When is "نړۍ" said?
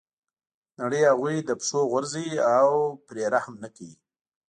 0.79-1.01